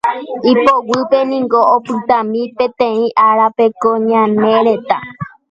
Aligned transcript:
ipoguýpe 0.51 1.19
niko 1.31 1.59
opytami 1.75 2.41
peteĩ 2.57 3.03
árape 3.27 3.65
ko 3.81 3.89
ñane 4.07 4.53
retã 4.67 4.97